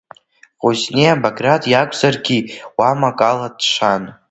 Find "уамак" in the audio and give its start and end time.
2.77-3.19